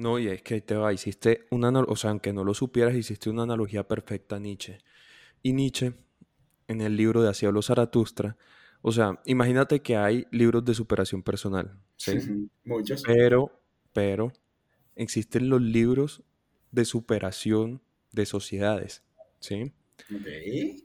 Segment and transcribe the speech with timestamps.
[0.00, 2.94] No, y es que ahí te va, hiciste una, o sea, aunque no lo supieras,
[2.94, 4.78] hiciste una analogía perfecta a Nietzsche.
[5.42, 5.92] Y Nietzsche,
[6.68, 8.34] en el libro de Así habló Zaratustra,
[8.80, 12.48] o sea, imagínate que hay libros de superación personal, ¿sí?
[12.64, 13.02] Muchos.
[13.02, 13.60] Pero,
[13.92, 14.32] pero,
[14.96, 16.22] existen los libros
[16.72, 19.02] de superación de sociedades,
[19.38, 19.70] ¿sí?
[20.10, 20.82] Ok.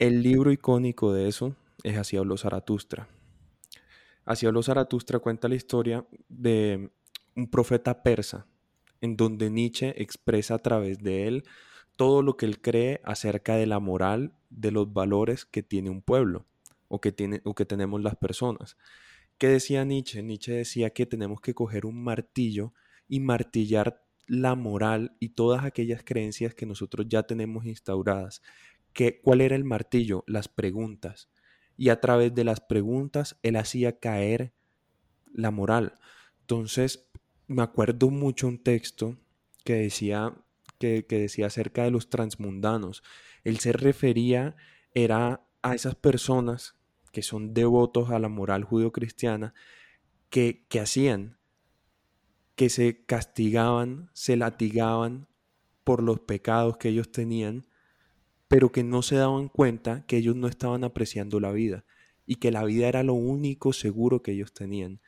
[0.00, 1.54] El libro icónico de eso
[1.84, 3.06] es Así habló Zaratustra.
[4.24, 6.90] Así habló Zaratustra cuenta la historia de
[7.36, 8.44] un profeta persa,
[9.00, 11.44] en donde Nietzsche expresa a través de él
[11.96, 16.02] todo lo que él cree acerca de la moral, de los valores que tiene un
[16.02, 16.46] pueblo
[16.88, 18.76] o que, tiene, o que tenemos las personas.
[19.38, 20.22] ¿Qué decía Nietzsche?
[20.22, 22.72] Nietzsche decía que tenemos que coger un martillo
[23.08, 28.42] y martillar la moral y todas aquellas creencias que nosotros ya tenemos instauradas.
[28.92, 30.24] ¿Qué, ¿Cuál era el martillo?
[30.26, 31.28] Las preguntas.
[31.76, 34.54] Y a través de las preguntas él hacía caer
[35.32, 35.94] la moral.
[36.40, 37.10] Entonces,
[37.46, 39.16] me acuerdo mucho un texto
[39.64, 40.34] que decía,
[40.78, 43.02] que, decía acerca de los transmundanos.
[43.44, 44.56] Él se refería,
[44.92, 46.76] era a esas personas
[47.12, 49.54] que son devotos a la moral judio-cristiana,
[50.30, 51.36] que, que hacían
[52.56, 55.28] que se castigaban, se latigaban
[55.84, 57.66] por los pecados que ellos tenían,
[58.48, 61.84] pero que no se daban cuenta que ellos no estaban apreciando la vida
[62.24, 65.00] y que la vida era lo único seguro que ellos tenían.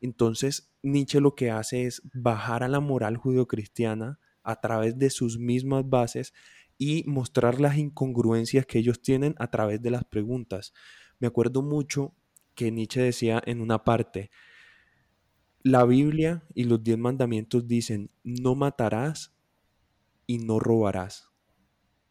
[0.00, 5.38] Entonces, Nietzsche lo que hace es bajar a la moral judio-cristiana a través de sus
[5.38, 6.32] mismas bases
[6.78, 10.72] y mostrar las incongruencias que ellos tienen a través de las preguntas.
[11.18, 12.14] Me acuerdo mucho
[12.54, 14.30] que Nietzsche decía en una parte,
[15.62, 19.34] la Biblia y los diez mandamientos dicen, no matarás
[20.26, 21.32] y no robarás.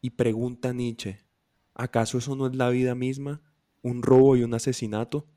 [0.01, 1.25] Y pregunta Nietzsche,
[1.73, 3.41] ¿acaso eso no es la vida misma?
[3.81, 5.29] ¿Un robo y un asesinato?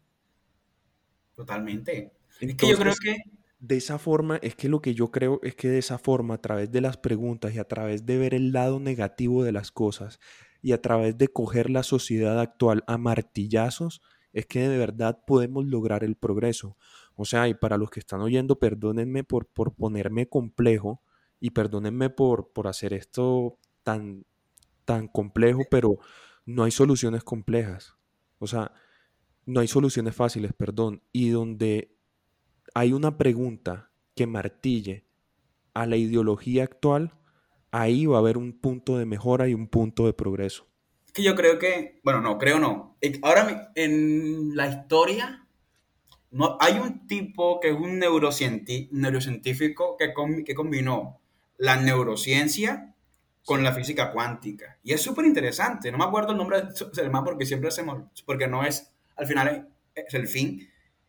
[1.37, 2.18] Totalmente.
[2.41, 5.41] Es Entonces, que yo creo que de esa forma, es que lo que yo creo
[5.43, 8.35] es que de esa forma, a través de las preguntas y a través de ver
[8.35, 10.21] el lado negativo de las cosas
[10.63, 14.01] y a través de coger la sociedad actual a martillazos,
[14.33, 16.77] es que de verdad podemos lograr el progreso.
[17.15, 21.03] O sea, y para los que están oyendo, perdónenme por, por ponerme complejo
[21.41, 24.25] y perdónenme por, por hacer esto tan,
[24.85, 25.99] tan complejo, pero
[26.47, 27.97] no hay soluciones complejas.
[28.39, 28.73] O sea,
[29.47, 31.03] no hay soluciones fáciles, perdón.
[31.13, 31.98] Y donde
[32.75, 35.05] hay una pregunta que martille
[35.75, 37.15] a la ideología actual,
[37.71, 40.67] ahí va a haber un punto de mejora y un punto de progreso.
[41.07, 42.97] Es que yo creo que, bueno, no, creo no.
[43.01, 45.47] Eh, Ahora en la historia
[46.31, 51.19] no, hay un tipo que es un neurocientífico que, com- combinó
[51.57, 52.95] la neurociencia
[53.45, 54.79] con la física cuántica.
[54.85, 55.91] Y es súper interesante.
[55.91, 56.63] No me acuerdo el nombre
[56.95, 60.69] del man porque siempre hacemos, porque no es, al final es el fin,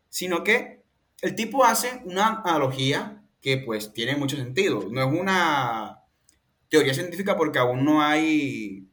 [0.09, 0.78] sino que
[1.21, 4.87] el tipo hace una analogía que pues tiene mucho sentido.
[4.89, 6.03] No es una
[6.69, 8.87] teoría científica porque aún no hay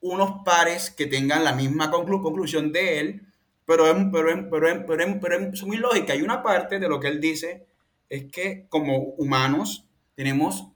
[0.00, 3.26] unos pares que tengan la misma conclu- conclusión de él,
[3.66, 6.12] pero, es, pero, es- pero, es- pero, es- pero es muy lógica.
[6.12, 7.66] Hay una parte de lo que él dice
[8.08, 10.68] es que como humanos tenemos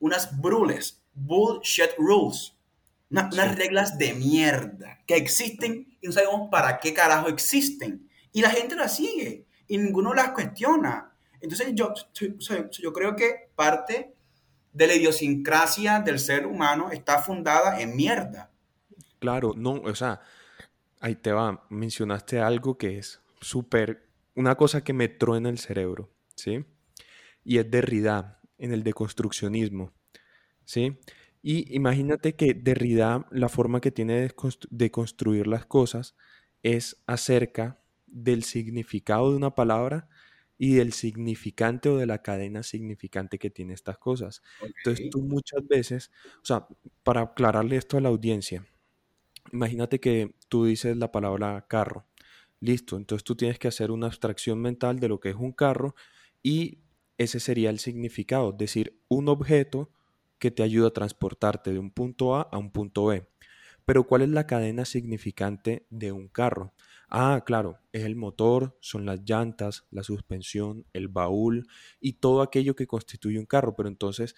[0.00, 2.56] unas brules, bullshit rules,
[3.10, 8.08] una- unas reglas de mierda que existen y no sabemos para qué carajo existen.
[8.32, 11.10] Y la gente las sigue y ninguno las cuestiona.
[11.40, 11.94] Entonces yo,
[12.70, 14.14] yo, creo que parte
[14.70, 18.50] de la idiosincrasia del ser humano está fundada en mierda.
[19.18, 20.20] claro, no, o sea,
[21.00, 26.10] ahí te va, mencionaste algo que es súper, una cosa que me truena el cerebro,
[26.36, 26.66] ¿sí?
[27.42, 29.90] Y es Derrida, en el deconstruccionismo,
[30.66, 31.00] ¿sí?
[31.40, 34.34] Y imagínate que Derrida, la forma que tiene de,
[34.68, 36.14] de construir las cosas
[36.62, 37.81] es acerca
[38.12, 40.08] del significado de una palabra
[40.58, 44.42] y del significante o de la cadena significante que tiene estas cosas.
[44.60, 46.68] Entonces tú muchas veces, o sea,
[47.02, 48.64] para aclararle esto a la audiencia,
[49.52, 52.06] imagínate que tú dices la palabra carro.
[52.60, 55.96] Listo, entonces tú tienes que hacer una abstracción mental de lo que es un carro
[56.44, 56.78] y
[57.18, 59.90] ese sería el significado, es decir, un objeto
[60.38, 63.26] que te ayuda a transportarte de un punto A a un punto B.
[63.84, 66.72] Pero ¿cuál es la cadena significante de un carro?
[67.14, 71.68] Ah, claro, es el motor, son las llantas, la suspensión, el baúl
[72.00, 73.76] y todo aquello que constituye un carro.
[73.76, 74.34] Pero entonces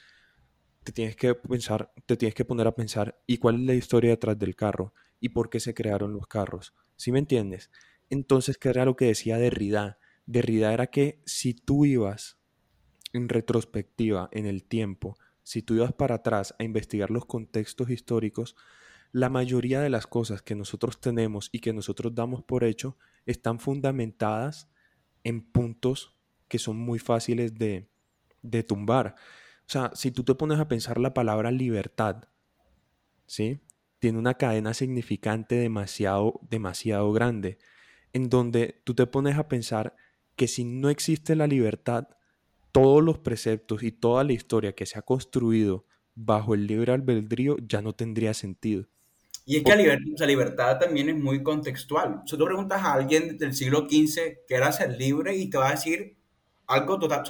[0.82, 4.10] te tienes que pensar, te tienes que poner a pensar, ¿y cuál es la historia
[4.10, 4.92] detrás del carro?
[5.20, 6.74] ¿Y por qué se crearon los carros?
[6.96, 7.70] ¿Sí me entiendes?
[8.10, 10.00] Entonces, ¿qué era lo que decía Derrida?
[10.26, 12.38] Derrida era que si tú ibas
[13.12, 18.56] en retrospectiva en el tiempo, si tú ibas para atrás a investigar los contextos históricos,
[19.14, 23.60] la mayoría de las cosas que nosotros tenemos y que nosotros damos por hecho están
[23.60, 24.68] fundamentadas
[25.22, 26.18] en puntos
[26.48, 27.88] que son muy fáciles de,
[28.42, 29.14] de tumbar.
[29.60, 32.24] O sea, si tú te pones a pensar la palabra libertad,
[33.24, 33.60] ¿sí?
[34.00, 37.58] Tiene una cadena significante demasiado, demasiado grande,
[38.12, 39.94] en donde tú te pones a pensar
[40.34, 42.08] que si no existe la libertad,
[42.72, 45.86] todos los preceptos y toda la historia que se ha construido
[46.16, 48.88] bajo el libre albedrío ya no tendría sentido.
[49.46, 52.22] Y es que la, libertad también es muy contextual.
[52.24, 55.68] Si tú preguntas a alguien del siglo XV que era ser libre y te va
[55.68, 56.16] a decir
[56.66, 57.24] algo total,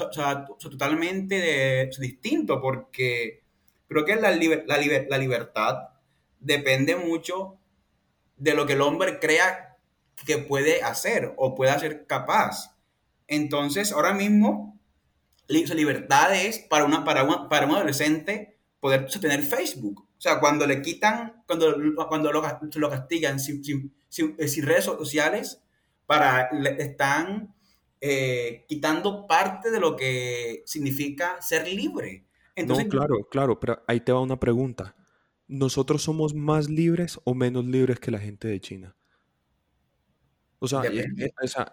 [0.59, 3.43] totalmente distinto, porque
[3.89, 5.89] creo que la, la libertad
[6.39, 7.59] depende mucho
[8.37, 9.77] de lo que el hombre crea
[10.25, 12.77] que puede hacer o pueda ser capaz.
[13.27, 14.79] Entonces, ahora mismo,
[15.49, 20.04] libertad es para, una, para, para un adolescente poder tener Facebook.
[20.17, 21.75] O sea, cuando le quitan, cuando,
[22.09, 22.43] cuando lo,
[22.75, 25.63] lo castigan sin, sin, sin, eh, redes sociales,
[26.07, 27.55] para, le están
[28.01, 32.27] eh, quitando parte de lo que significa ser libre.
[32.55, 34.95] Entonces, no, claro, claro, pero ahí te va una pregunta.
[35.47, 38.97] ¿Nosotros somos más libres o menos libres que la gente de China?
[40.59, 41.03] O sea, y,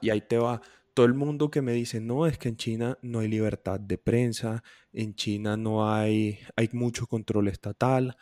[0.02, 0.62] y, ahí te va
[0.94, 3.98] todo el mundo que me dice, no, es que en China no hay libertad de
[3.98, 8.18] prensa, en China no hay, hay mucho control estatal,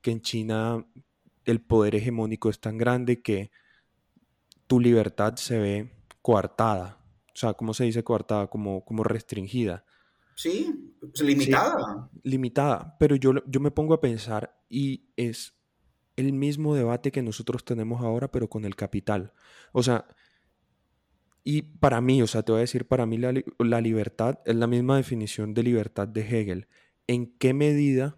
[0.00, 0.86] que en China
[1.44, 3.50] el poder hegemónico es tan grande que
[4.66, 5.92] tu libertad se ve
[6.22, 6.98] coartada.
[7.34, 8.46] O sea, ¿cómo se dice coartada?
[8.46, 9.84] Como, como restringida.
[10.36, 12.10] Sí, limitada.
[12.22, 12.96] limitada.
[12.98, 15.54] Pero yo, yo me pongo a pensar y es
[16.16, 19.32] el mismo debate que nosotros tenemos ahora, pero con el capital.
[19.72, 20.06] O sea,
[21.44, 24.66] y para mí, o sea, te voy a decir, para mí la, libertad es la
[24.66, 26.68] misma definición de libertad de Hegel.
[27.06, 28.16] ¿En qué medida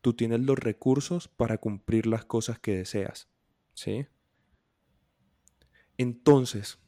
[0.00, 3.28] tú tienes los recursos para cumplir las cosas que deseas?
[3.74, 4.06] ¿Sí?
[5.96, 6.78] Entonces,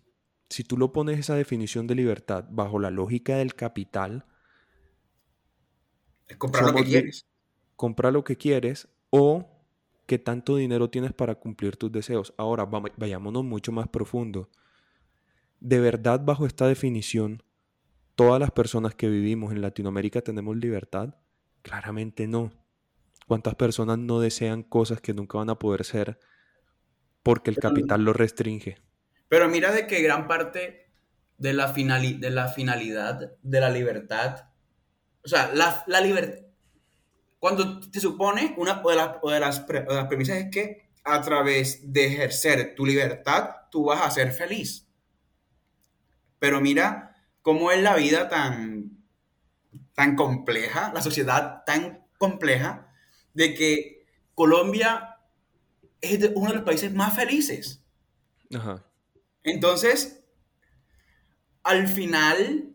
[0.49, 4.27] si tú lo pones esa definición de libertad bajo la lógica del capital,
[6.29, 7.27] es comprar lo que quieres.
[7.75, 9.61] Comprar lo que quieres o
[10.07, 12.33] qué tanto dinero tienes para cumplir tus deseos.
[12.37, 14.49] Ahora, vayámonos mucho más profundo.
[15.61, 17.43] ¿De verdad bajo esta definición
[18.15, 21.15] todas las personas que vivimos en Latinoamérica tenemos libertad?
[21.63, 22.51] Claramente no.
[23.27, 26.19] ¿Cuántas personas no desean cosas que nunca van a poder ser
[27.23, 28.79] porque el capital lo restringe?
[29.29, 30.91] Pero mira de que gran parte
[31.39, 34.49] de la, de la finalidad de la libertad,
[35.25, 36.45] o sea, la, la libertad,
[37.39, 41.93] cuando te supone, una de las, de las, de las premisas es que a través
[41.93, 44.90] de ejercer tu libertad, tú vas a ser feliz.
[46.41, 48.99] Pero mira cómo es la vida tan,
[49.95, 52.93] tan compleja, la sociedad tan compleja,
[53.35, 55.19] de que Colombia
[56.01, 57.85] es uno de los países más felices.
[59.43, 60.25] Entonces,
[61.63, 62.75] al final,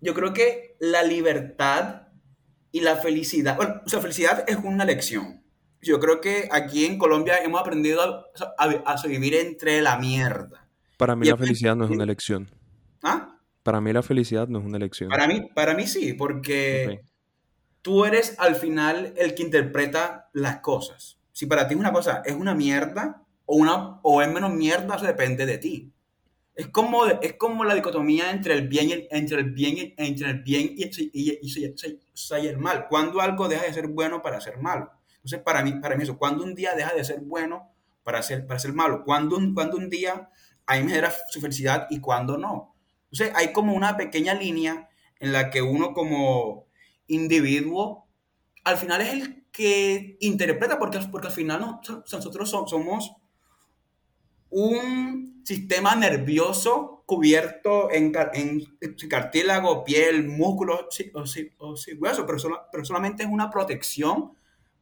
[0.00, 2.08] yo creo que la libertad
[2.70, 5.42] y la felicidad, bueno, la felicidad es una lección.
[5.80, 10.68] Yo creo que aquí en Colombia hemos aprendido a, a, vivir entre la mierda.
[10.96, 12.50] Para mí la felicidad no es una elección.
[13.68, 15.10] Para mí la felicidad no es una elección.
[15.10, 17.02] Para mí, para mí sí, porque
[17.82, 21.18] tú eres al final el que interpreta las cosas.
[21.32, 25.04] Si para ti una cosa es una mierda o, una, o es menos mierda, eso
[25.04, 25.92] depende de ti.
[26.54, 30.42] Es como, es como la dicotomía entre el bien y, entre el bien, entre el
[30.42, 32.86] bien y, y, y, el mal.
[32.88, 34.92] Cuando algo deja de ser bueno para ser malo.
[35.16, 37.70] Entonces, para mí, para mí eso, cuando un día deja de ser bueno
[38.02, 40.30] para ser, para ser malo, cuando un, cuando un día
[40.64, 42.77] a mí me genera su felicidad y cuando no.
[43.10, 44.88] Entonces hay como una pequeña línea
[45.20, 46.66] en la que uno como
[47.06, 48.08] individuo
[48.64, 53.12] al final es el que interpreta, porque, porque al final nosotros somos
[54.50, 58.12] un sistema nervioso cubierto en,
[59.08, 60.80] cartílago, piel, músculos
[61.14, 61.24] o,
[61.58, 64.32] o, hueso, pero, pero solamente es una protección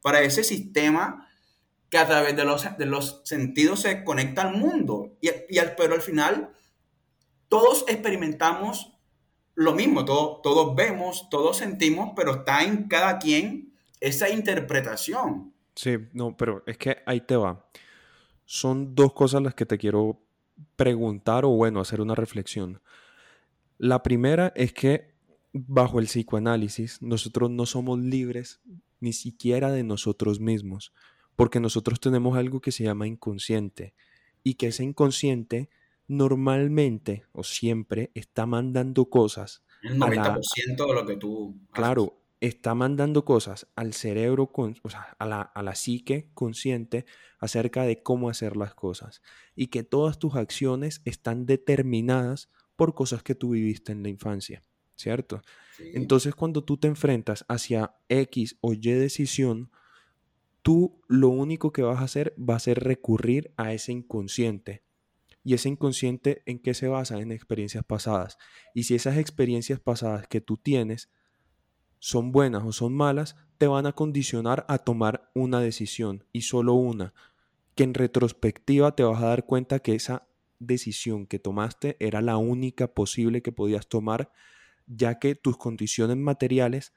[0.02, 1.28] para ese sistema
[1.88, 5.16] que a través de los, de los sentidos se conecta al mundo.
[5.21, 6.55] Y, y pero al final
[7.49, 8.93] todos experimentamos
[9.55, 15.55] lo mismo, todos vemos, todos sentimos, pero está en cada quien esa interpretación.
[15.75, 17.67] Sí, no, pero es que ahí te va.
[18.45, 20.21] Son dos cosas las que te quiero
[20.76, 22.81] preguntar o bueno, hacer una reflexión.
[23.79, 25.15] La primera es que
[25.53, 28.61] bajo el psicoanálisis nosotros no somos libres
[29.00, 30.93] ni siquiera de nosotros mismos,
[31.35, 33.95] porque nosotros tenemos algo que se llama inconsciente
[34.43, 35.71] y que ese inconsciente
[36.08, 39.64] normalmente o siempre está mandando cosas.
[39.82, 40.40] El 90%
[40.86, 41.56] de lo que tú...
[41.72, 47.06] Claro, está mandando cosas al cerebro, con, o sea, a la, a la psique consciente
[47.38, 49.22] acerca de cómo hacer las cosas.
[49.54, 54.64] Y que todas tus acciones están determinadas por cosas que tú viviste en la infancia.
[54.96, 55.42] ¿cierto?
[55.76, 55.90] Sí.
[55.94, 59.70] Entonces cuando tú te enfrentas hacia X o Y decisión,
[60.62, 64.82] tú lo único que vas a hacer va a ser recurrir a ese inconsciente.
[65.47, 67.21] Y ese inconsciente en qué se basa?
[67.21, 68.37] En experiencias pasadas.
[68.75, 71.09] Y si esas experiencias pasadas que tú tienes
[72.00, 76.75] son buenas o son malas, te van a condicionar a tomar una decisión y solo
[76.75, 77.15] una,
[77.76, 80.26] que en retrospectiva te vas a dar cuenta que esa
[80.59, 84.33] decisión que tomaste era la única posible que podías tomar,
[84.88, 86.93] ya que tus condiciones materiales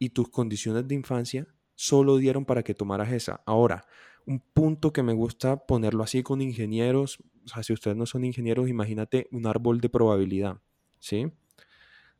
[0.00, 3.40] y tus condiciones de infancia solo dieron para que tomaras esa.
[3.46, 3.86] Ahora,
[4.28, 8.26] un punto que me gusta ponerlo así con ingenieros, o sea, si ustedes no son
[8.26, 10.60] ingenieros, imagínate un árbol de probabilidad,
[10.98, 11.32] ¿sí?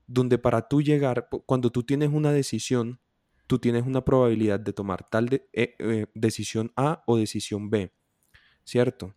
[0.07, 2.99] Donde para tú llegar, cuando tú tienes una decisión,
[3.47, 7.93] tú tienes una probabilidad de tomar tal eh, eh, decisión A o decisión B,
[8.65, 9.15] ¿cierto?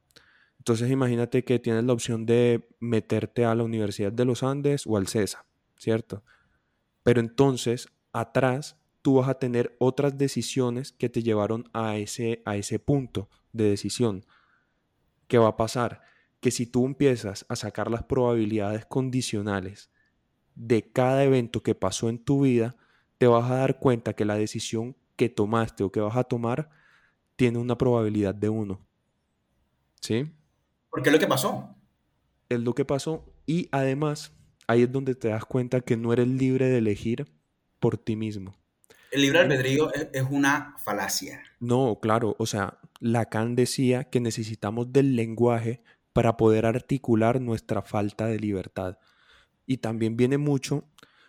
[0.58, 4.98] Entonces imagínate que tienes la opción de meterte a la Universidad de los Andes o
[4.98, 5.46] al CESA,
[5.78, 6.26] ¿cierto?
[7.04, 12.56] Pero entonces, atrás, tú vas a tener otras decisiones que te llevaron a ese, a
[12.56, 14.26] ese punto de decisión.
[15.28, 16.02] ¿Qué va a pasar?
[16.40, 19.92] Que si tú empiezas a sacar las probabilidades condicionales
[20.56, 22.76] de cada evento que pasó en tu vida,
[23.18, 26.70] te vas a dar cuenta que la decisión que tomaste o que vas a tomar
[27.36, 28.82] tiene una probabilidad de uno.
[30.00, 30.32] ¿Sí?
[30.90, 31.76] Porque es lo que pasó.
[32.50, 33.26] Es lo que pasó.
[33.46, 34.36] Y además,
[34.68, 37.32] ahí es donde te das cuenta que no eres libre de elegir
[37.80, 38.61] por ti mismo.
[39.12, 41.44] El libre albedrío es, es una falacia.
[41.60, 48.26] No, claro, o sea, Lacan decía que necesitamos del lenguaje para poder articular nuestra falta
[48.28, 48.98] de libertad.
[49.66, 50.86] Y también viene mucho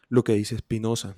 [0.09, 1.17] lo que dice Spinoza.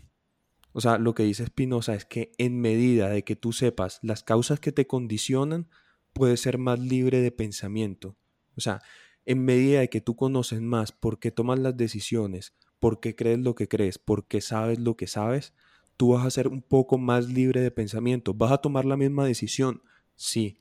[0.72, 4.22] O sea, lo que dice Spinoza es que en medida de que tú sepas las
[4.22, 5.68] causas que te condicionan,
[6.12, 8.16] puedes ser más libre de pensamiento.
[8.56, 8.82] O sea,
[9.24, 13.38] en medida de que tú conoces más por qué tomas las decisiones, por qué crees
[13.38, 15.54] lo que crees, por qué sabes lo que sabes,
[15.96, 18.34] tú vas a ser un poco más libre de pensamiento.
[18.34, 19.82] ¿Vas a tomar la misma decisión?
[20.16, 20.60] Sí,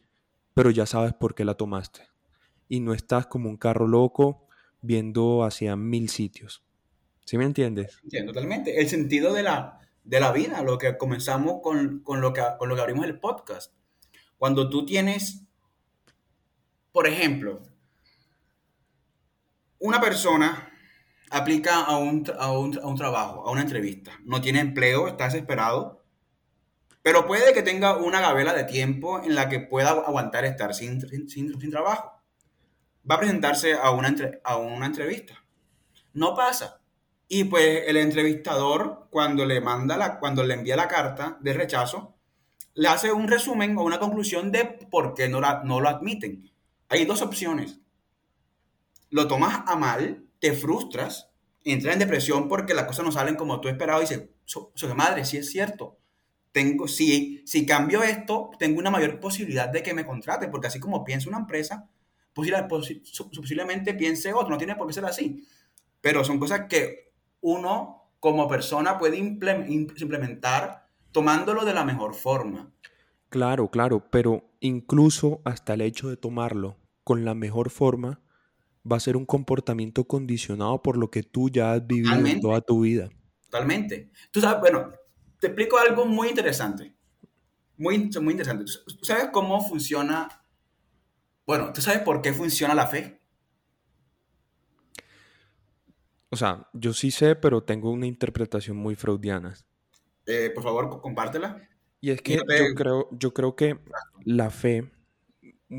[0.54, 2.02] pero ya sabes por qué la tomaste.
[2.70, 4.48] Y no estás como un carro loco
[4.82, 6.64] viendo hacia mil sitios.
[7.26, 8.00] ¿Sí me entiendes?
[8.04, 8.80] Entiendo totalmente.
[8.80, 12.70] El sentido de la, de la vida, lo que comenzamos con, con, lo que, con
[12.70, 13.74] lo que abrimos el podcast.
[14.38, 15.46] Cuando tú tienes,
[16.92, 17.62] por ejemplo,
[19.80, 20.73] una persona
[21.34, 25.26] aplica a un, a, un, a un, trabajo, a una entrevista, no tiene empleo, está
[25.26, 26.04] desesperado,
[27.02, 31.02] pero puede que tenga una gavela de tiempo en la que pueda aguantar estar sin,
[31.30, 32.14] sin, sin trabajo.
[33.10, 35.44] Va a presentarse a una, entre, a una entrevista.
[36.14, 36.80] No pasa.
[37.28, 42.16] Y pues el entrevistador, cuando le manda la, cuando le envía la carta de rechazo,
[42.76, 46.52] le hace un resumen o una conclusión de por qué no, la, no lo admiten.
[46.90, 47.80] Hay dos opciones.
[49.10, 51.32] Lo tomas a mal, te frustras,
[51.64, 54.94] entras en depresión porque las cosas no salen como tú esperabas y dices, so, so,
[54.94, 55.98] madre, sí es cierto.
[56.52, 60.82] Tengo, si, si cambio esto, tengo una mayor posibilidad de que me contrate, porque así
[60.82, 61.90] como piensa una empresa,
[62.34, 62.68] posible,
[63.34, 65.48] posiblemente piense otro, no tiene por qué ser así.
[66.02, 72.70] Pero son cosas que uno como persona puede implementar tomándolo de la mejor forma.
[73.30, 78.23] Claro, claro, pero incluso hasta el hecho de tomarlo con la mejor forma
[78.90, 82.42] va a ser un comportamiento condicionado por lo que tú ya has vivido Totalmente.
[82.42, 83.10] toda tu vida.
[83.46, 84.12] Totalmente.
[84.32, 84.92] Tú sabes, bueno,
[85.40, 86.96] te explico algo muy interesante.
[87.78, 88.66] Muy, muy interesante.
[88.66, 90.28] ¿Tú sabes cómo funciona?
[91.46, 93.20] Bueno, ¿tú sabes por qué funciona la fe?
[96.30, 99.54] O sea, yo sí sé, pero tengo una interpretación muy freudiana.
[100.26, 101.70] Eh, por favor, compártela.
[102.02, 103.80] Y es que yo creo, yo creo que
[104.26, 104.92] la fe,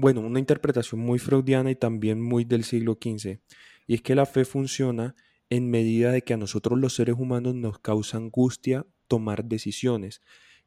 [0.01, 3.39] bueno, una interpretación muy freudiana y también muy del siglo XV,
[3.87, 5.15] y es que la fe funciona
[5.51, 10.23] en medida de que a nosotros los seres humanos nos causa angustia tomar decisiones.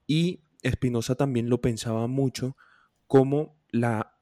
[0.06, 2.56] Y Spinoza también lo pensaba mucho
[3.08, 4.18] como la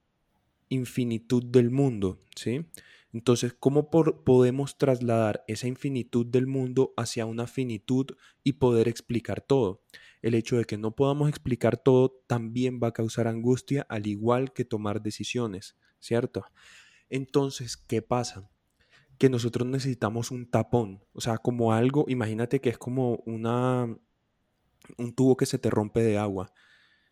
[0.70, 2.66] infinitud del mundo, ¿sí?
[3.14, 8.08] Entonces, ¿cómo por, podemos trasladar esa infinitud del mundo hacia una finitud
[8.44, 9.84] y poder explicar todo?
[10.22, 14.54] El hecho de que no podamos explicar todo también va a causar angustia, al igual
[14.54, 16.46] que tomar decisiones, ¿cierto?
[17.10, 18.50] Entonces, ¿qué pasa?
[19.18, 23.86] Que nosotros necesitamos un tapón, o sea, como algo, imagínate que es como una,
[24.98, 26.52] un tubo que se te rompe de agua,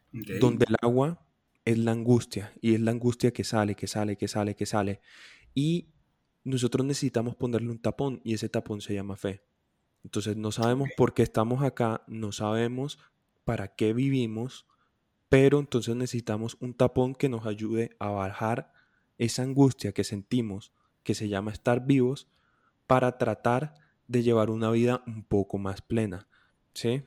[0.09, 0.39] okay.
[0.39, 1.25] donde el agua
[1.65, 5.01] es la angustia y es la angustia que sale, que sale, que sale, que sale.
[5.53, 5.89] Y
[6.43, 9.43] nosotros necesitamos ponerle un tapón y ese tapón se llama fe.
[10.03, 12.99] Entonces no sabemos por qué estamos acá, no sabemos
[13.45, 14.65] para qué vivimos,
[15.29, 18.71] pero entonces necesitamos un tapón que nos ayude a bajar
[19.17, 22.27] esa angustia que sentimos, que se llama estar vivos,
[22.87, 23.75] para tratar
[24.07, 26.27] de llevar una vida un poco más plena.
[26.73, 27.03] ¿Sí?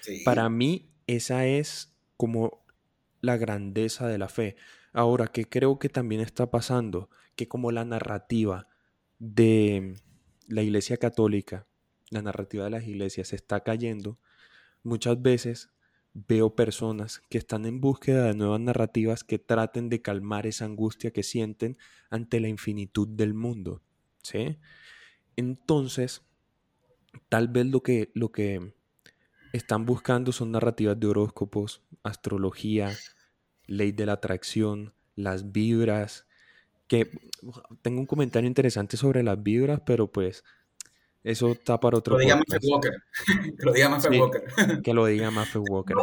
[0.00, 0.22] Sí.
[0.24, 2.64] Para mí, esa es como
[3.20, 4.56] la grandeza de la fe.
[4.92, 8.68] Ahora, que creo que también está pasando, que como la narrativa
[9.18, 9.94] de
[10.46, 11.66] la Iglesia Católica,
[12.10, 14.18] la narrativa de las iglesias se está cayendo,
[14.82, 15.70] muchas veces
[16.14, 21.12] veo personas que están en búsqueda de nuevas narrativas que traten de calmar esa angustia
[21.12, 21.76] que sienten
[22.10, 23.82] ante la infinitud del mundo.
[24.22, 24.58] ¿sí?
[25.36, 26.22] Entonces,
[27.28, 28.72] tal vez lo que, lo que
[29.52, 32.90] están buscando son narrativas de horóscopos, astrología,
[33.66, 36.26] ley de la atracción, las vibras,
[36.88, 37.10] que
[37.82, 40.42] tengo un comentario interesante sobre las vibras, pero pues
[41.24, 42.92] eso está para otro Que lo diga Maffei Walker.
[43.58, 44.18] que lo diga Maffei Sí.
[44.20, 44.44] Walker.
[44.82, 45.96] Que lo diga Maffei Walker.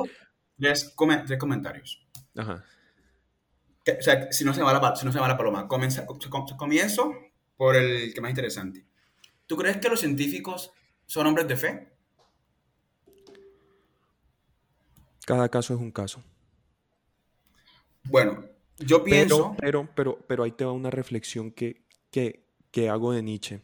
[0.58, 2.06] Tres, come- tres comentarios.
[2.36, 2.64] Ajá.
[3.84, 5.68] Que- o sea, si no se va la, si no se la paloma.
[5.68, 7.14] Comienza- com- com- comienzo
[7.58, 8.86] por el que más interesante.
[9.48, 10.72] ¿Tú crees que los científicos
[11.06, 11.92] son hombres de fe?
[15.26, 16.24] Cada caso es un caso.
[18.04, 18.46] Bueno,
[18.78, 19.56] yo pienso...
[19.60, 23.62] Pero, pero, pero, pero ahí te va una reflexión que, que, que hago de Nietzsche.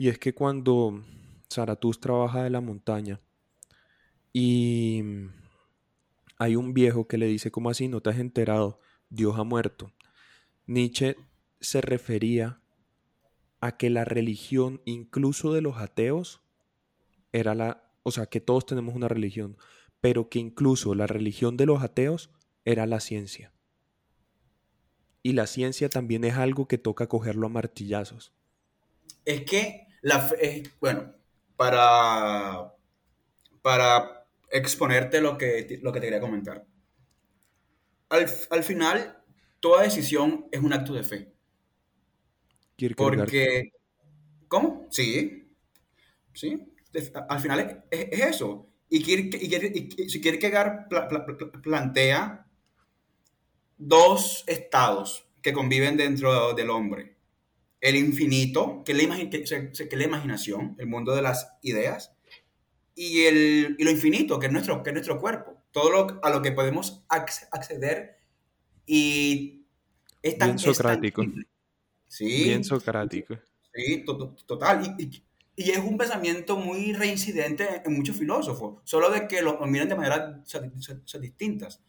[0.00, 1.04] Y es que cuando
[1.52, 3.20] Zaratustra baja de la montaña
[4.32, 5.02] y
[6.38, 7.86] hay un viejo que le dice, ¿cómo así?
[7.86, 8.80] ¿No te has enterado?
[9.10, 9.92] Dios ha muerto.
[10.66, 11.16] Nietzsche
[11.60, 12.62] se refería
[13.60, 16.40] a que la religión, incluso de los ateos,
[17.30, 19.58] era la, o sea, que todos tenemos una religión,
[20.00, 22.30] pero que incluso la religión de los ateos
[22.64, 23.52] era la ciencia.
[25.22, 28.32] Y la ciencia también es algo que toca cogerlo a martillazos.
[29.26, 31.14] Es que la fe, es- bueno,
[31.56, 32.72] para,
[33.62, 36.66] para exponerte lo que, lo que te quería comentar.
[38.08, 39.22] Al, al final,
[39.60, 41.32] toda decisión es un acto de fe.
[42.76, 43.18] Kierkegaard.
[43.18, 43.72] Porque,
[44.48, 44.86] ¿cómo?
[44.90, 45.52] Sí,
[46.32, 46.74] sí.
[47.28, 48.68] Al final es, es- es eso.
[48.88, 52.46] Y, Kierke- y, Kierke- y si Kierkegaard pla- pla- pla- plantea
[53.78, 57.16] dos estados que conviven dentro del hombre.
[57.80, 59.16] El infinito, que es la,
[59.72, 62.12] que- que la imaginación, el mundo de las ideas,
[62.94, 65.62] y, el, y lo infinito, que es, nuestro, que es nuestro cuerpo.
[65.70, 68.18] Todo lo, a lo que podemos acce- acceder
[68.86, 69.64] y
[70.22, 71.22] es tan, Bien es tan socrático.
[72.08, 73.38] Sí, Bien socrático.
[73.72, 74.96] sí, to- to- total.
[74.98, 75.24] Y, y-
[75.56, 79.88] y es un pensamiento muy reincidente en muchos filósofos, solo de que lo, lo miran
[79.88, 80.46] de maneras
[81.20, 81.82] distintas.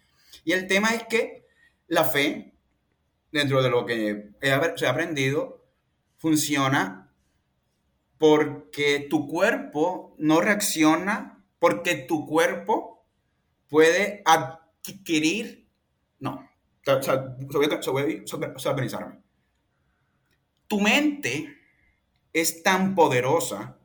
[0.44, 1.46] Y el tema es que
[1.88, 2.54] la fe,
[3.32, 5.61] dentro de lo que he ha aprendido,
[6.22, 7.12] funciona
[8.20, 13.08] porque tu cuerpo no reacciona, porque tu cuerpo
[13.68, 15.68] puede adquirir,
[16.20, 16.48] no,
[16.86, 17.36] o sea,
[17.92, 18.24] voy.
[20.68, 21.58] Tu mente
[22.32, 23.80] es tan poderosa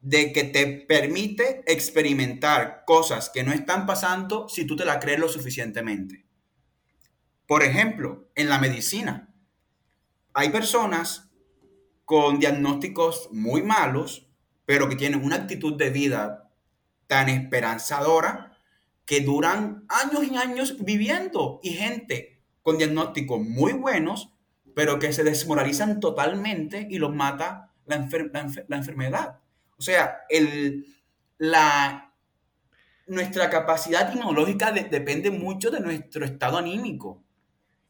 [0.00, 5.18] de que te permite experimentar cosas que no están pasando si tú te la crees
[5.18, 6.24] lo suficientemente.
[7.46, 9.34] Por ejemplo, en la medicina,
[10.32, 11.27] hay personas
[12.08, 14.26] con diagnósticos muy malos,
[14.64, 16.50] pero que tienen una actitud de vida
[17.06, 18.56] tan esperanzadora
[19.04, 21.60] que duran años y años viviendo.
[21.62, 24.32] Y gente con diagnósticos muy buenos,
[24.74, 29.40] pero que se desmoralizan totalmente y los mata la, enfer- la enfer- la enfermedad.
[29.78, 30.86] O sea, el,
[31.36, 32.14] la,
[33.06, 37.22] nuestra capacidad inmunológica de- depende mucho de nuestro estado anímico.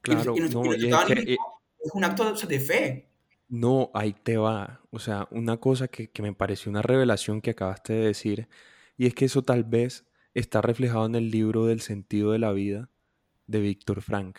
[0.05, 1.43] Y- Claro, y, nuestro, no, y y estado es que, anímico
[1.85, 3.08] es un acto de fe.
[3.49, 4.83] No, ahí te va.
[4.91, 8.49] O sea, una cosa que, que me pareció una revelación que acabaste de decir,
[8.97, 12.53] y es que eso tal vez está reflejado en el libro del sentido de la
[12.53, 12.91] vida
[13.47, 14.39] de Víctor Frank.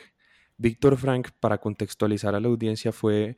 [0.57, 3.37] Víctor Frank, para contextualizar a la audiencia, fue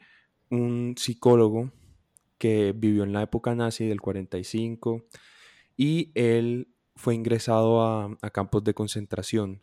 [0.50, 1.72] un psicólogo
[2.38, 5.06] que vivió en la época nazi del 45
[5.78, 9.62] y él fue ingresado a, a campos de concentración.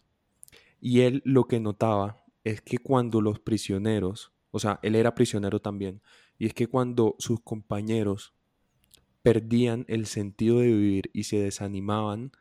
[0.81, 5.61] Y él lo que notaba es que cuando los prisioneros, o sea, él era prisionero
[5.61, 6.01] también,
[6.39, 8.35] y es que cuando sus compañeros
[9.23, 12.33] perdían el sentido de vivir y se desanimaban,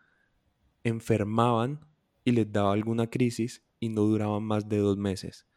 [0.83, 1.85] enfermaban
[2.23, 5.47] y les daba alguna crisis y no duraban más de dos meses.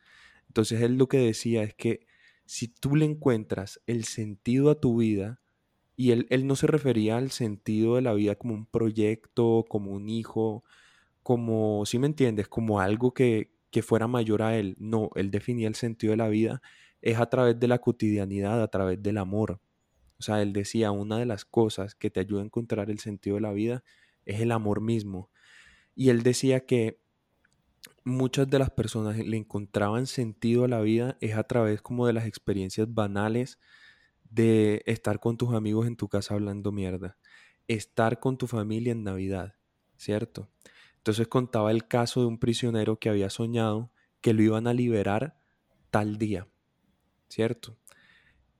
[0.48, 2.06] Entonces él lo que decía es que
[2.46, 5.40] si tú le encuentras el sentido a tu vida,
[5.96, 9.92] y él, él no se refería al sentido de la vida como un proyecto, como
[9.92, 10.64] un hijo,
[11.22, 14.76] como, si me entiendes, como algo que, que fuera mayor a él.
[14.78, 16.62] No, él definía el sentido de la vida
[17.02, 19.60] es a través de la cotidianidad, a través del amor.
[20.18, 23.36] O sea, él decía, una de las cosas que te ayuda a encontrar el sentido
[23.36, 23.82] de la vida
[24.26, 25.30] es el amor mismo.
[25.94, 27.00] Y él decía que
[28.04, 32.12] muchas de las personas le encontraban sentido a la vida es a través como de
[32.12, 33.58] las experiencias banales
[34.30, 37.18] de estar con tus amigos en tu casa hablando mierda,
[37.66, 39.54] estar con tu familia en Navidad,
[39.96, 40.48] ¿cierto?
[41.00, 45.40] Entonces contaba el caso de un prisionero que había soñado que lo iban a liberar
[45.90, 46.46] tal día,
[47.30, 47.78] ¿cierto?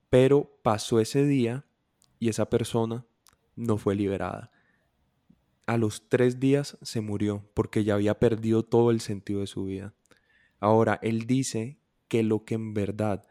[0.09, 1.65] Pero pasó ese día
[2.17, 3.05] y esa persona
[3.55, 4.51] no fue liberada.
[5.67, 9.65] A los tres días se murió porque ya había perdido todo el sentido de su
[9.65, 9.93] vida.
[10.59, 11.77] Ahora, él dice
[12.07, 13.23] que lo que en verdad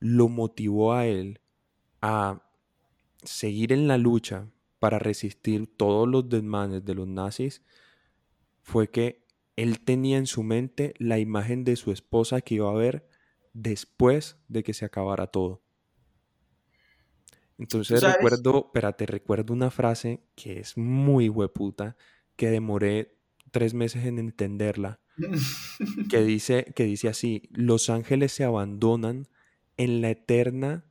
[0.00, 1.40] lo motivó a él
[2.02, 2.42] a
[3.22, 4.48] seguir en la lucha
[4.80, 7.62] para resistir todos los desmanes de los nazis
[8.68, 9.24] fue que
[9.56, 13.08] él tenía en su mente la imagen de su esposa que iba a ver
[13.54, 15.62] después de que se acabara todo.
[17.56, 21.96] Entonces recuerdo, espérate, recuerdo una frase que es muy hueputa,
[22.36, 23.16] que demoré
[23.52, 25.00] tres meses en entenderla,
[26.10, 29.28] que dice, que dice así, los ángeles se abandonan
[29.78, 30.84] en la eterna,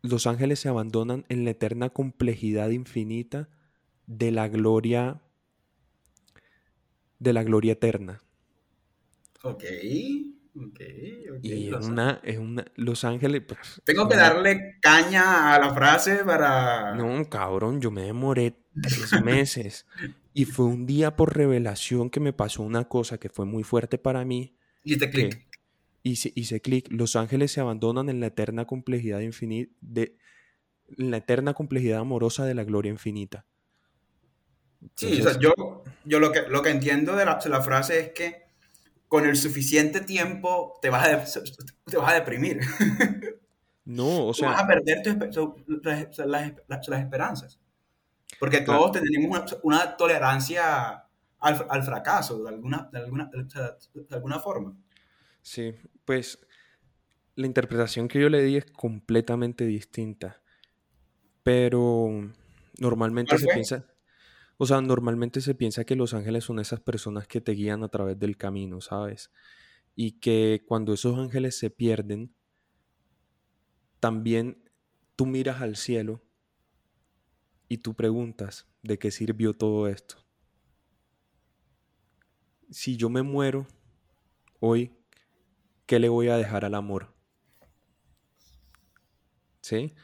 [0.00, 3.48] los ángeles se abandonan en la eterna complejidad infinita
[4.06, 5.23] de la gloria,
[7.18, 8.22] de la gloria eterna.
[9.42, 9.64] Ok.
[10.56, 13.42] Okay, y es una, es una, Los Ángeles.
[13.46, 16.94] Pues, Tengo que darle caña a la frase para.
[16.94, 19.84] No, cabrón, yo me demoré tres meses.
[20.32, 23.98] y fue un día por revelación que me pasó una cosa que fue muy fuerte
[23.98, 24.56] para mí.
[24.84, 25.44] Y te clic.
[26.04, 26.86] Hice, hice clic.
[26.90, 29.72] Los ángeles se abandonan en la eterna complejidad infinita.
[29.80, 30.16] De,
[30.98, 33.44] en la eterna complejidad amorosa de la gloria infinita.
[34.94, 35.52] Sí, o sea, yo,
[36.04, 38.44] yo lo, que, lo que entiendo de la, de la frase es que
[39.08, 41.42] con el suficiente tiempo te vas a,
[41.84, 42.60] te vas a deprimir.
[43.86, 44.48] No, o sea...
[44.50, 45.02] vas a perder
[46.24, 47.60] las, esperanzas.
[48.40, 51.04] Porque todos tenemos una, tolerancia
[51.38, 54.74] al, fracaso, de alguna, de, alguna, de alguna forma.
[55.42, 55.74] Sí,
[56.06, 56.38] pues
[57.34, 60.40] la interpretación que yo le di es completamente distinta.
[61.42, 62.08] Pero
[62.78, 63.84] normalmente se piensa...
[64.56, 67.88] O sea, normalmente se piensa que los ángeles son esas personas que te guían a
[67.88, 69.30] través del camino, ¿sabes?
[69.96, 72.34] Y que cuando esos ángeles se pierden,
[74.00, 74.70] también
[75.16, 76.22] tú miras al cielo
[77.68, 80.16] y tú preguntas, ¿de qué sirvió todo esto?
[82.70, 83.66] Si yo me muero
[84.60, 84.92] hoy,
[85.86, 87.14] ¿qué le voy a dejar al amor?
[89.60, 89.94] ¿Sí?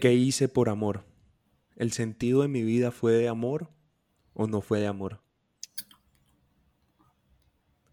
[0.00, 1.04] ¿Qué hice por amor?
[1.82, 3.68] ¿El sentido de mi vida fue de amor
[4.34, 5.20] o no fue de amor?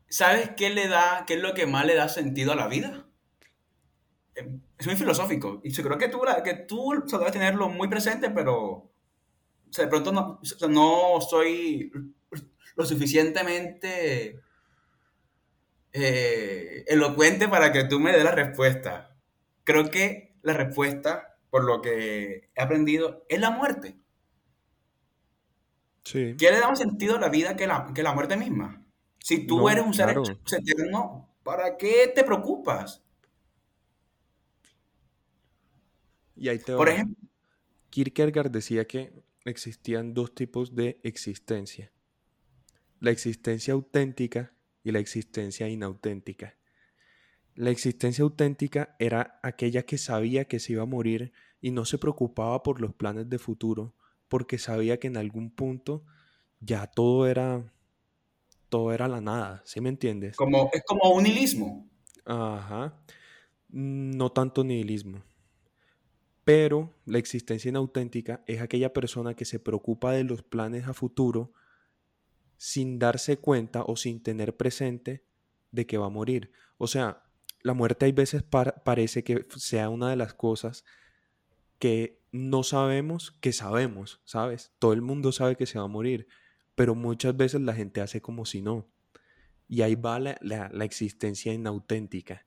[0.08, 3.10] ¿Sabes qué le da, qué es lo que más le da sentido a la vida?
[4.36, 5.60] Em, es muy filosófico.
[5.64, 8.92] Y creo que tú, que tú debes tenerlo muy presente, pero
[9.76, 11.92] de pronto no, no soy
[12.76, 14.40] lo suficientemente
[15.94, 19.18] eh, elocuente para que tú me des la respuesta.
[19.64, 23.98] Creo que la respuesta por lo que he aprendido, es la muerte.
[26.04, 26.36] Sí.
[26.38, 28.84] ¿Qué le da un sentido a la vida que la, que la muerte misma?
[29.20, 33.04] Si tú eres un ser eterno, ¿para qué te preocupas?
[36.36, 37.30] Y ahí te Por ejemplo,
[37.90, 39.12] Kierkegaard decía que
[39.46, 41.92] existían dos tipos de existencia.
[43.00, 46.59] La existencia auténtica y la existencia inauténtica.
[47.60, 51.98] La existencia auténtica era aquella que sabía que se iba a morir y no se
[51.98, 53.94] preocupaba por los planes de futuro,
[54.30, 56.06] porque sabía que en algún punto
[56.62, 57.74] ya todo era
[58.70, 60.38] todo era la nada, ¿sí me entiendes?
[60.38, 61.86] Como, es como un nihilismo.
[62.24, 62.98] Ajá.
[63.68, 65.22] No tanto nihilismo.
[66.46, 71.52] Pero la existencia inauténtica es aquella persona que se preocupa de los planes a futuro
[72.56, 75.26] sin darse cuenta o sin tener presente
[75.72, 76.54] de que va a morir.
[76.78, 77.26] O sea,
[77.62, 80.86] la muerte hay veces parece que sea una de las cosas
[81.78, 84.72] que no sabemos que sabemos, ¿sabes?
[84.80, 86.28] Todo el mundo sabe que se va a morir,
[86.76, 88.88] pero muchas veces la gente hace como si no.
[89.68, 92.46] Y ahí va la, existencia inauténtica.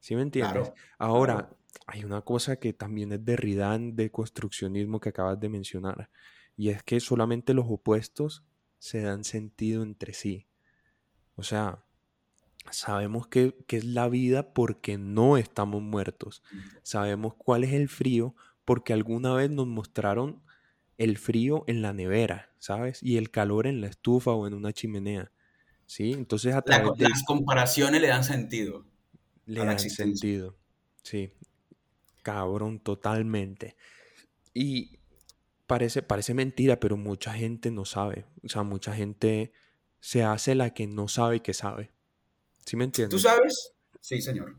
[0.00, 0.72] ¿Sí me entiendes?
[0.98, 1.50] Ahora,
[1.86, 6.10] hay una cosa que también es de Ridan, de construccionismo que acabas de mencionar,
[6.56, 8.44] y es que solamente los opuestos
[8.78, 10.46] se dan sentido entre sí.
[11.36, 11.83] O sea,
[12.70, 16.42] Sabemos que, es la vida porque no estamos muertos.
[16.82, 20.42] Sabemos cuál es el frío porque alguna vez nos mostraron
[20.96, 23.02] el frío en la nevera, ¿sabes?
[23.02, 25.30] Y el calor en la estufa o en una chimenea.
[25.86, 26.12] ¿Sí?
[26.12, 27.08] Entonces a través de...
[27.08, 28.86] Las comparaciones le dan sentido.
[29.46, 30.56] Le dan sentido.
[31.02, 31.30] Sí.
[32.22, 33.76] Cabrón, totalmente.
[34.54, 34.98] Y
[35.66, 38.24] parece, parece mentira, pero mucha gente no sabe.
[38.42, 39.52] O sea, mucha gente
[40.00, 41.93] se hace la que no sabe que sabe.
[42.64, 43.10] ¿Sí me entiendes?
[43.10, 43.72] ¿Tú sabes?
[44.00, 44.56] Sí, señor.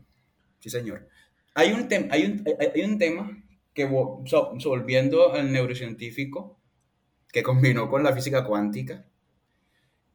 [0.60, 1.08] Sí, señor.
[1.54, 3.42] Hay un, tem- hay un, hay- un tema
[3.74, 6.58] que, vo- so- so- volviendo al neurocientífico,
[7.32, 9.06] que combinó con la física cuántica,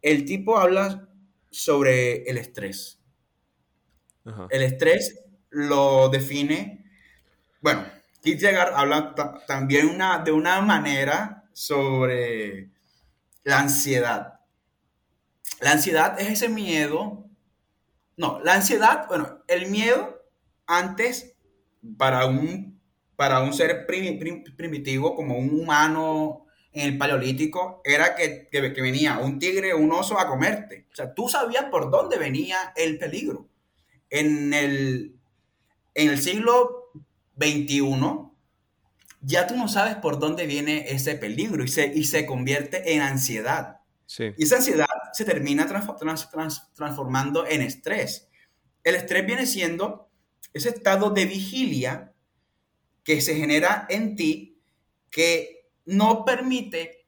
[0.02, 1.10] el tipo habla
[1.50, 3.00] sobre el estrés.
[4.26, 4.48] Ajá.
[4.50, 6.86] El estrés lo define,
[7.62, 7.86] bueno,
[8.24, 12.72] Kierkegaard habla ta- también una, de una manera sobre
[13.44, 14.40] la ansiedad.
[15.62, 17.30] La ansiedad es ese miedo,
[18.18, 20.22] no, la ansiedad, bueno, el miedo
[20.68, 21.36] antes
[21.98, 22.80] para un,
[23.16, 28.74] para un ser primi- prim- primitivo como un humano en el paleolítico era que, que,
[28.74, 30.88] que venía un tigre un oso a comerte.
[30.92, 33.50] O sea, tú sabías por dónde venía el peligro.
[34.10, 35.16] En el,
[35.96, 36.92] en el siglo
[37.36, 38.34] XXI,
[39.22, 43.02] ya tú no sabes por dónde viene ese peligro y se, y se convierte en
[43.02, 43.82] ansiedad.
[44.06, 48.28] Sí, Y esa ansiedad se termina transfo- trans- trans- transformando en estrés.
[48.84, 50.10] El estrés viene siendo
[50.54, 52.14] ese estado de vigilia
[53.04, 54.62] que se genera en ti
[55.10, 57.06] que no permite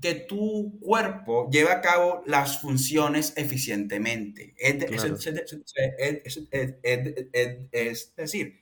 [0.00, 4.54] que tu cuerpo lleve a cabo las funciones eficientemente.
[4.58, 5.16] De- Claro.
[7.72, 8.60] es decir,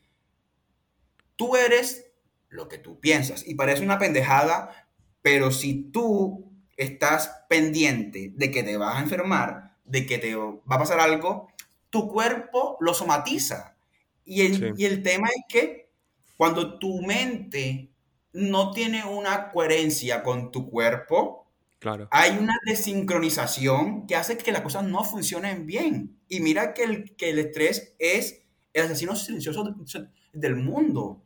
[1.37, 2.11] tú eres
[2.49, 3.47] lo que tú piensas.
[3.47, 4.89] Y parece una pendejada,
[5.23, 10.55] pero si tú estás pendiente de que te vas a enfermar, de que te va
[10.69, 11.49] a pasar algo,
[11.91, 13.77] tu cuerpo lo somatiza.
[14.25, 14.65] Y el, Sí.
[14.77, 15.91] y el tema es que
[16.37, 17.91] cuando tu mente
[18.33, 21.47] no tiene una coherencia con tu cuerpo,
[21.79, 22.09] claro.
[22.11, 26.19] hay una desincronización que hace que las cosas no funcionen bien.
[26.29, 31.23] Y mira que el, que el estrés es el asesino silencioso de- del mundo.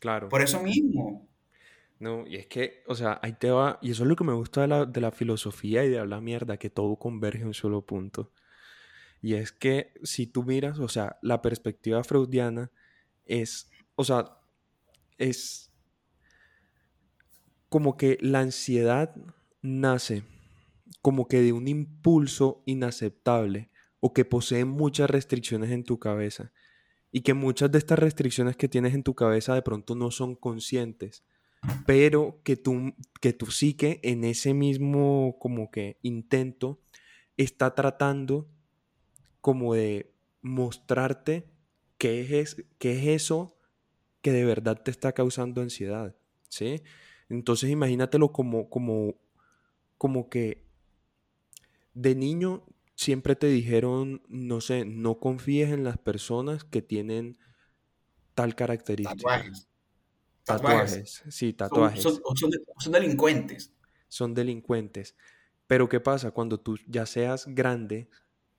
[0.00, 0.28] Claro.
[0.28, 1.26] Por eso mismo.
[2.00, 4.32] No, y es que, o sea, ahí te va, y eso es lo que me
[4.32, 7.54] gusta de la, de la filosofía y de hablar mierda, que todo converge en un
[7.54, 8.32] solo punto.
[9.20, 12.70] Y es que si tú miras, o sea, la perspectiva freudiana
[13.24, 14.38] es, o sea,
[15.18, 15.72] es
[17.68, 19.14] como que la ansiedad
[19.60, 20.22] nace
[21.02, 26.52] como que de un impulso inaceptable o que posee muchas restricciones en tu cabeza
[27.10, 30.34] y que muchas de estas restricciones que tienes en tu cabeza de pronto no son
[30.34, 31.24] conscientes
[31.86, 36.80] pero que tu, que psique en ese mismo como que intento
[37.36, 38.48] está tratando
[39.40, 41.50] como de mostrarte
[41.96, 43.56] qué es, qué es eso
[44.22, 46.14] que de verdad te está causando ansiedad,
[46.48, 46.82] ¿sí?
[47.28, 49.16] Entonces imagínatelo como, como,
[49.96, 50.66] como que
[51.94, 57.38] de niño siempre te dijeron, no sé, no confíes en las personas que tienen
[58.34, 59.44] tal característica.
[60.48, 62.02] Tatuajes, sí, Son, tatuajes.
[62.02, 63.72] son- son de- son delincuentes.
[64.08, 65.14] son delincuentes.
[65.66, 66.30] Pero ¿qué pasa?
[66.30, 68.08] Cuando tú ya seas grande,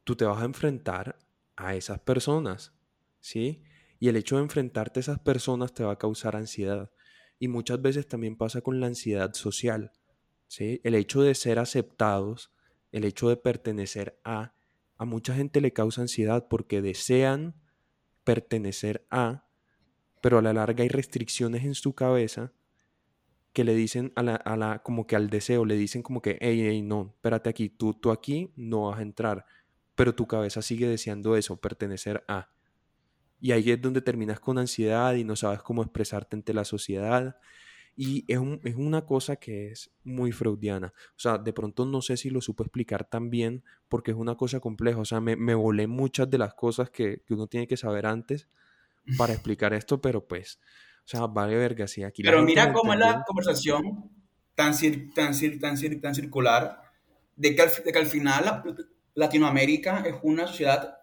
[0.04, 1.17] tú te vas a enfrentar
[1.56, 2.73] a esas personas,
[3.19, 3.63] ¿sí?
[3.99, 6.91] Y el hecho de enfrentarte a esas personas te va a causar ansiedad.
[7.39, 9.91] Y muchas veces también pasa con la ansiedad social,
[10.47, 10.80] ¿sí?
[10.84, 12.52] El hecho de ser aceptados,
[12.91, 14.54] el hecho de pertenecer a,
[14.97, 17.56] a mucha gente le causa ansiedad porque desean
[18.23, 19.48] pertenecer a,
[20.21, 22.53] pero a la larga hay restricciones en su cabeza
[23.53, 26.38] que le dicen a la, a la, como que al deseo, le dicen como que,
[26.41, 29.45] hey, hey, no, espérate aquí, tú, tú aquí no vas a entrar,
[29.95, 32.51] pero tu cabeza sigue deseando eso, pertenecer a.
[33.41, 37.38] Y ahí es donde terminas con ansiedad y no sabes cómo expresarte ante la sociedad.
[37.95, 40.93] Y es, un- es una cosa que es muy freudiana.
[41.12, 44.36] O sea, de pronto no sé si lo supo explicar tan bien porque es una
[44.36, 44.99] cosa compleja.
[44.99, 48.05] O sea, me, me volé muchas de las cosas que, que uno tiene que saber
[48.08, 48.47] antes
[49.17, 50.59] para explicar esto, pero pues,
[50.99, 54.09] o sea, vale verga, si aquí Pero mira cómo es la conversación
[54.55, 56.81] tan, cir- tan, cir- tan, cir- tan circular
[57.35, 58.63] de que, al, de que al final la-
[59.15, 60.97] Latinoamérica es una sociedad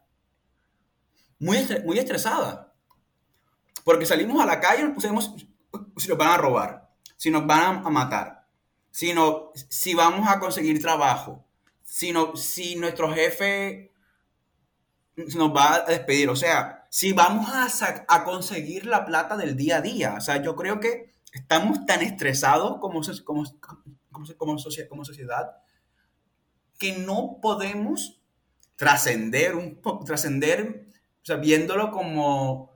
[1.39, 2.75] muy, estre- muy estresada.
[3.85, 5.33] Porque salimos a la calle y nos pusemos
[5.97, 8.47] si nos van a robar, si nos van a matar,
[8.91, 11.45] si, no, si vamos a conseguir trabajo,
[11.83, 13.93] si, no, si nuestro jefe
[15.17, 16.29] nos va a despedir.
[16.29, 20.15] O sea, si vamos a, a conseguir la plata del día a día.
[20.15, 23.45] O sea, yo creo que estamos tan estresados como, como,
[24.11, 25.51] como, como socie- como sociedad
[26.79, 28.21] que no podemos
[28.77, 30.87] trascender un trascender,
[31.23, 32.73] o sea, viéndolo como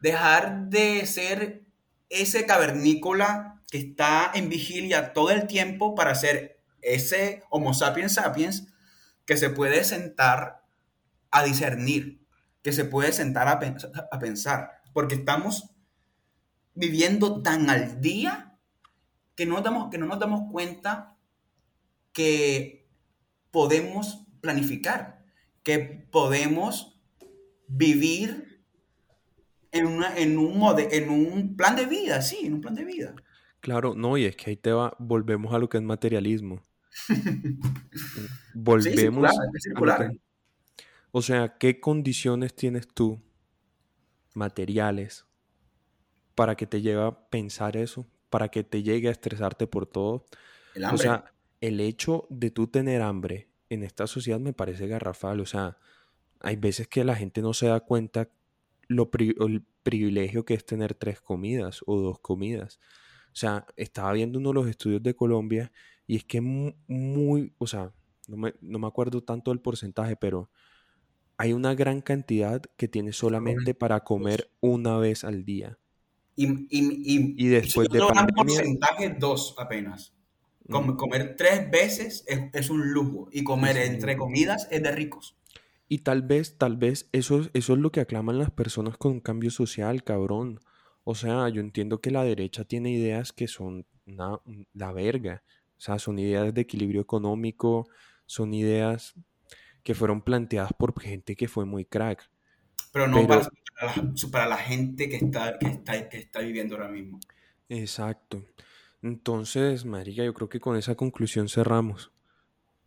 [0.00, 1.64] dejar de ser
[2.08, 8.66] ese cavernícola que está en vigilia todo el tiempo para ser ese Homo sapiens sapiens
[9.24, 10.64] que se puede sentar
[11.30, 12.23] a discernir,
[12.64, 15.70] que se puede sentar a, pens- a pensar, porque estamos
[16.74, 18.58] viviendo tan al día
[19.36, 21.18] que no, nos damos, que no nos damos cuenta
[22.12, 22.88] que
[23.50, 25.24] podemos planificar,
[25.62, 27.00] que podemos
[27.68, 28.64] vivir
[29.70, 32.84] en, una, en, un mode, en un plan de vida, sí, en un plan de
[32.84, 33.14] vida.
[33.60, 36.62] Claro, no, y es que ahí te va, volvemos a lo que es materialismo.
[38.54, 40.12] volvemos a
[41.16, 43.22] O sea, ¿qué condiciones tienes tú
[44.32, 45.24] materiales
[46.34, 48.04] para que te lleve a pensar eso?
[48.30, 50.26] Para que te llegue a estresarte por todo.
[50.74, 50.94] El hambre.
[50.96, 55.38] O sea, el hecho de tú tener hambre en esta sociedad me parece garrafal.
[55.38, 55.78] O sea,
[56.40, 58.28] hay veces que la gente no se da cuenta
[58.88, 62.80] lo el privilegio que es tener tres comidas o dos comidas.
[63.26, 65.70] O sea, estaba viendo uno de los estudios de Colombia
[66.08, 67.92] y es que muy, o sea,
[68.26, 70.50] no me, no me acuerdo tanto del porcentaje, pero
[71.36, 75.78] hay una gran cantidad que tiene solamente para comer una vez al día.
[76.36, 80.12] Y, y, y, después de pandemia, porcentaje dos apenas.
[80.68, 85.36] Comer tres veces es, un lujo y comer entre comidas es de ricos.
[85.88, 89.20] Y tal vez, tal vez eso, eso es lo que aclaman las personas con un
[89.20, 90.60] cambio social, cabrón.
[91.04, 95.44] O sea, yo entiendo que la derecha tiene ideas que son la verga.
[95.76, 97.86] O sea, son ideas de equilibrio económico,
[98.24, 99.14] son ideas
[99.84, 102.28] que fueron planteadas por gente que fue muy crack.
[102.92, 103.50] Pero no Para,
[104.32, 107.20] para, la, gente que está, que, está, que está viviendo ahora mismo.
[107.68, 108.44] Exacto.
[109.02, 112.10] Entonces, María, yo creo que con esa conclusión cerramos.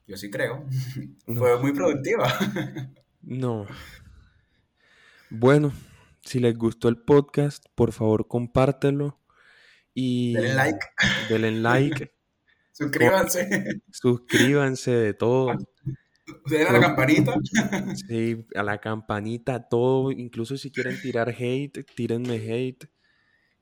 [0.07, 0.65] Yo sí creo.
[1.27, 2.27] Fue muy productiva.
[3.21, 3.67] no.
[5.29, 5.73] Bueno,
[6.21, 9.19] si les gustó el podcast, por favor compártelo
[9.93, 10.86] y denle like.
[11.29, 12.13] Denle like.
[12.71, 13.81] Suscríbanse.
[13.91, 15.57] Suscríbanse de todo.
[16.28, 17.34] ¿Ustedes a la campanita?
[18.08, 20.12] Sí, a la campanita, todo.
[20.12, 22.90] Incluso si quieren tirar hate, tírenme hate.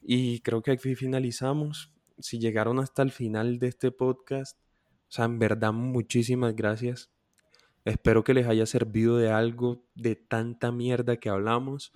[0.01, 1.91] Y creo que aquí finalizamos.
[2.19, 7.11] Si llegaron hasta el final de este podcast, o sea, en verdad, muchísimas gracias.
[7.83, 11.91] Espero que les haya servido de algo de tanta mierda que hablamos.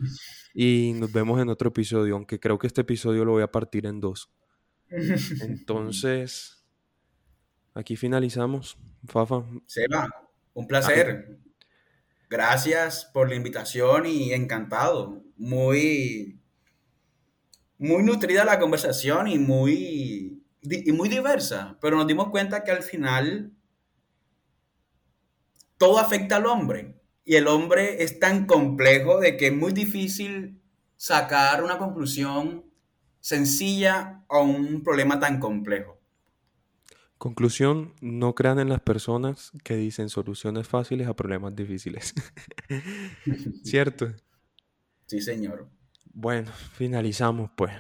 [0.54, 3.88] Y nos vemos en otro episodio, aunque creo que este episodio lo voy a partir
[3.88, 4.30] en dos.
[5.42, 6.64] Entonces,
[7.74, 8.78] aquí finalizamos.
[9.08, 9.44] Fafa.
[9.66, 11.40] Seba, un placer.
[12.30, 15.24] Gracias por la invitación y encantado.
[15.38, 16.40] Muy,
[17.78, 21.78] muy nutrida la conversación y muy, y muy diversa.
[21.82, 23.54] Pero nos dimos cuenta que al final
[25.78, 26.96] todo afecta al hombre.
[27.26, 30.62] Y el hombre es tan complejo de que es muy difícil
[30.98, 32.66] sacar una conclusión
[33.20, 35.99] sencilla a un problema tan complejo.
[37.20, 42.14] Conclusión, no crean en las personas que dicen soluciones fáciles a problemas difíciles.
[43.64, 44.08] ¿Cierto?
[45.06, 45.70] Sí, señor.
[46.14, 47.74] Bueno, finalizamos pues.